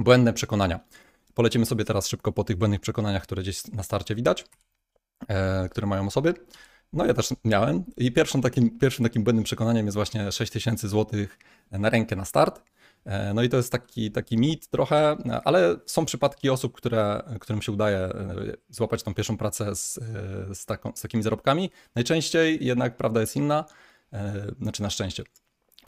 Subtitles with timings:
[0.00, 0.80] Błędne przekonania.
[1.34, 4.44] Polecimy sobie teraz szybko po tych błędnych przekonaniach, które gdzieś na starcie widać,
[5.28, 6.34] e, które mają osoby.
[6.92, 11.20] No ja też miałem i pierwszym takim, pierwszym takim błędnym przekonaniem jest właśnie 6000 zł
[11.70, 12.62] na rękę na start.
[13.04, 17.62] E, no i to jest taki, taki mit trochę, ale są przypadki osób, które, którym
[17.62, 18.34] się udaje e,
[18.68, 21.70] złapać tą pierwszą pracę z, e, z, taką, z takimi zarobkami.
[21.94, 23.64] Najczęściej jednak prawda jest inna,
[24.60, 25.22] znaczy na szczęście.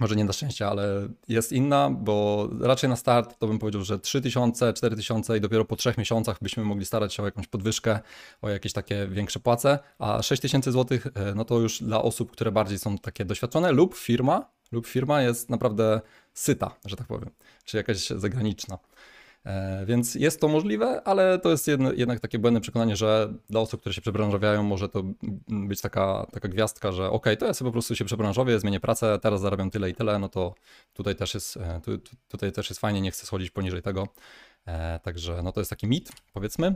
[0.00, 3.98] Może nie na szczęście, ale jest inna, bo raczej na start to bym powiedział, że
[3.98, 8.00] 3000, 4000 i dopiero po trzech miesiącach byśmy mogli starać się o jakąś podwyżkę,
[8.42, 10.98] o jakieś takie większe płace, a 6000 zł
[11.34, 15.50] no to już dla osób, które bardziej są takie doświadczone lub firma, lub firma jest
[15.50, 16.00] naprawdę
[16.34, 17.30] syta, że tak powiem,
[17.64, 18.78] czy jakaś zagraniczna.
[19.44, 23.80] E, więc jest to możliwe, ale to jest jednak takie błędne przekonanie, że dla osób,
[23.80, 25.02] które się przebranżawiają, może to
[25.48, 29.18] być taka, taka gwiazdka, że ok, to ja sobie po prostu się przebranżowię, zmienię pracę,
[29.22, 30.54] teraz zarabiam tyle i tyle, no to
[30.92, 31.80] tutaj też jest, e,
[32.28, 34.08] tutaj też jest fajnie, nie chcę schodzić poniżej tego.
[34.66, 36.74] E, także no to jest taki mit, powiedzmy.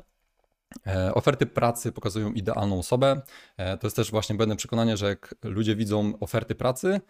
[1.15, 3.21] Oferty pracy pokazują idealną osobę.
[3.57, 7.01] To jest też właśnie błędne przekonanie, że jak ludzie widzą oferty pracy,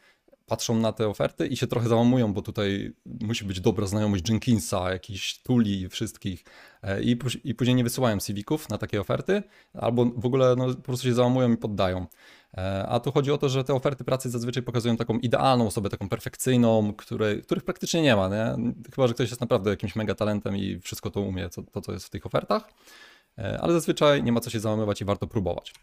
[0.47, 4.93] patrzą na te oferty i się trochę załamują, bo tutaj musi być dobra znajomość Jenkinsa,
[4.93, 6.45] jakichś tuli wszystkich
[6.83, 9.43] e, i, i później nie wysyłają CV-ków na takie oferty,
[9.75, 12.07] albo w ogóle no, po prostu się załamują i poddają.
[12.57, 15.89] E, a tu chodzi o to, że te oferty pracy zazwyczaj pokazują taką idealną osobę,
[15.89, 18.29] taką perfekcyjną, której, których praktycznie nie ma.
[18.29, 18.73] Nie?
[18.95, 21.93] Chyba, że ktoś jest naprawdę jakimś mega talentem i wszystko to umie, to, to co
[21.93, 22.73] jest w tych ofertach.
[23.39, 25.75] E, ale zazwyczaj nie ma co się załamywać i warto próbować.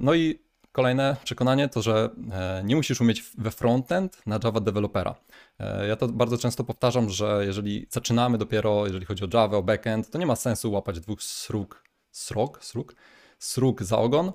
[0.00, 0.47] No i
[0.78, 5.14] Kolejne przekonanie to, że e, nie musisz umieć we frontend na Java dewelopera.
[5.58, 9.62] E, ja to bardzo często powtarzam, że jeżeli zaczynamy dopiero, jeżeli chodzi o Java, o
[9.62, 12.94] backend, to nie ma sensu łapać dwóch srug, srog, srug,
[13.38, 14.32] srug za ogon,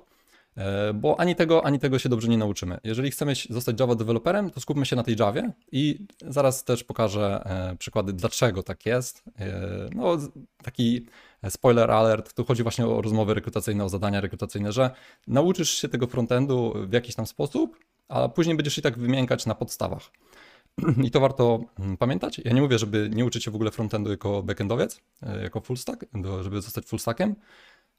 [0.94, 2.78] bo ani tego, ani tego się dobrze nie nauczymy.
[2.84, 7.44] Jeżeli chcemy zostać Java deweloperem, to skupmy się na tej Javie i zaraz też pokażę
[7.78, 9.24] przykłady, dlaczego tak jest.
[9.94, 10.18] No,
[10.62, 11.06] taki
[11.48, 14.90] spoiler alert, tu chodzi właśnie o rozmowy rekrutacyjne, o zadania rekrutacyjne, że
[15.26, 17.78] nauczysz się tego frontendu w jakiś tam sposób,
[18.08, 20.10] a później będziesz się tak wymiękać na podstawach.
[21.06, 22.40] I to warto mm, pamiętać.
[22.44, 25.76] Ja nie mówię, żeby nie uczyć się w ogóle frontendu jako backendowiec, e, jako full
[25.76, 26.04] stack,
[26.40, 27.34] żeby zostać full stackiem,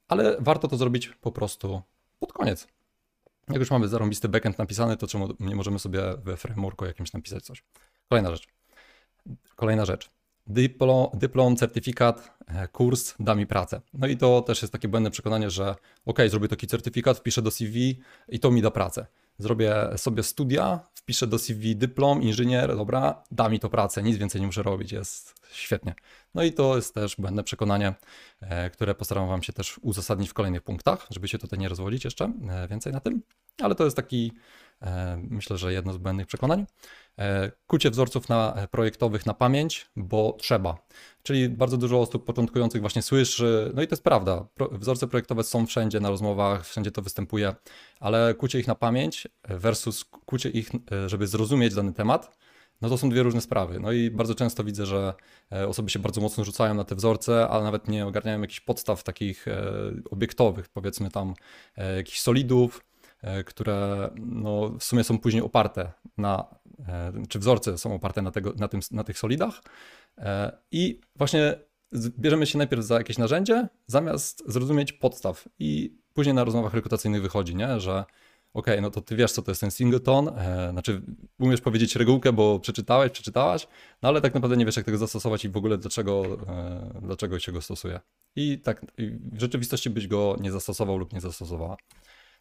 [0.08, 1.81] ale warto to zrobić po prostu
[2.35, 2.68] koniec.
[3.50, 7.44] Jak już mamy zarąbisty backend napisany, to czemu nie możemy sobie we frameworku jakimś napisać
[7.44, 7.63] coś.
[8.09, 8.47] Kolejna rzecz.
[9.56, 10.09] Kolejna rzecz
[10.47, 13.81] dyplom, dyplom, certyfikat, e, kurs da mi pracę.
[13.94, 15.75] No i to też jest takie błędne przekonanie, że
[16.06, 19.06] ok, zrobię taki certyfikat, wpiszę do CV i to mi da pracę.
[19.38, 24.41] Zrobię sobie studia, wpiszę do CV dyplom, inżynier, dobra, da mi to pracę, nic więcej
[24.41, 25.96] nie muszę robić, jest świetnie.
[26.35, 27.94] No i to jest też błędne przekonanie,
[28.41, 32.06] e, które postaram Wam się też uzasadnić w kolejnych punktach, żeby się tutaj nie rozwodzić
[32.06, 33.22] jeszcze e, więcej na tym,
[33.62, 34.31] ale to jest taki,
[35.18, 36.66] myślę, że jedno z błędnych przekonań.
[37.19, 40.78] E, kucie wzorców na, e, projektowych na pamięć, bo trzeba.
[41.24, 45.66] Czyli bardzo dużo osób początkujących właśnie słyszy, no i to jest prawda, wzorce projektowe są
[45.66, 47.56] wszędzie na rozmowach, wszędzie to występuje,
[48.00, 52.38] ale kucie ich na pamięć versus kucie ich, e, żeby zrozumieć dany temat,
[52.81, 53.80] no to są dwie różne sprawy.
[53.80, 55.14] No i bardzo często widzę, że
[55.68, 59.46] osoby się bardzo mocno rzucają na te wzorce, ale nawet nie ogarniają jakichś podstaw takich
[60.12, 61.34] obiektowych, powiedzmy tam
[61.97, 62.81] jakichś solidów,
[63.46, 66.56] które no, w sumie są później oparte na
[66.88, 69.62] E, czy wzorce są oparte na, tego, na, tym, na tych solidach.
[70.18, 71.59] E, I właśnie
[71.96, 75.47] bierzemy się najpierw za jakieś narzędzie, zamiast zrozumieć podstaw.
[75.59, 77.80] I później na rozmowach rekrutacyjnych wychodzi, nie?
[77.80, 78.06] że
[78.53, 81.02] ok, no to ty wiesz, co to jest ten singleton, e, znaczy
[81.40, 83.68] umiesz powiedzieć regułkę, bo przeczytałeś, przeczytałaś,
[84.02, 87.40] no ale tak naprawdę nie wiesz, jak tego zastosować i w ogóle dlaczego, e, dlaczego
[87.40, 88.00] się go stosuje.
[88.35, 88.85] I tak
[89.31, 91.78] w rzeczywistości byś go nie zastosował lub nie zastosowała.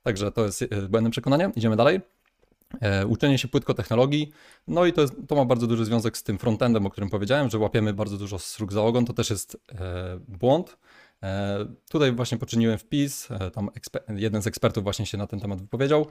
[0.05, 1.55] Także to jest e, błędnym przekonaniem.
[1.55, 2.01] Idziemy dalej.
[2.81, 4.33] E, uczenie się płytko technologii,
[4.69, 7.51] no i to, jest, to ma bardzo duży związek z tym frontendem, o którym powiedziałem,
[7.51, 10.77] że łapiemy bardzo dużo srug za ogon, to też jest e, błąd.
[11.91, 13.71] Tutaj właśnie poczyniłem wpis, tam
[14.09, 16.07] jeden z ekspertów właśnie się na ten temat wypowiedział,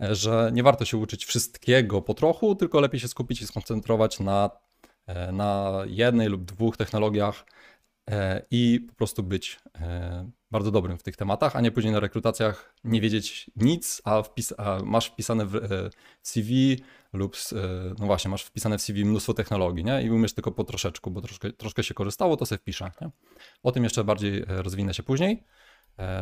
[0.00, 4.50] że nie warto się uczyć wszystkiego po trochu, tylko lepiej się skupić i skoncentrować na,
[5.32, 7.44] na jednej lub dwóch technologiach
[8.50, 9.60] i po prostu być
[10.54, 14.54] bardzo dobrym w tych tematach, a nie później na rekrutacjach nie wiedzieć nic, a, wpis,
[14.58, 15.90] a masz wpisane w e,
[16.22, 16.76] CV
[17.12, 17.56] lub, e,
[17.98, 20.02] no właśnie, masz wpisane w CV mnóstwo technologii, nie?
[20.02, 22.90] I umiesz tylko po troszeczku, bo troszkę, troszkę się korzystało, to sobie wpiszę.
[23.00, 23.10] Nie?
[23.62, 25.44] O tym jeszcze bardziej e, rozwinę się później.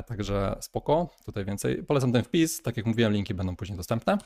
[0.07, 1.85] Także spoko, tutaj więcej.
[1.85, 4.19] Polecam ten wpis, tak jak mówiłem, linki będą później dostępne.